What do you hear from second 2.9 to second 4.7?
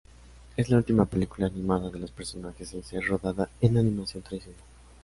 rodada en animación tradicional.